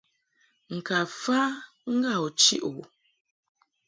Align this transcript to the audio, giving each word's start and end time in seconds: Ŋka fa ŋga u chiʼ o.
Ŋka 0.75 0.97
fa 1.21 1.39
ŋga 1.93 2.13
u 2.25 2.27
chiʼ 2.39 2.61
o. 2.71 2.71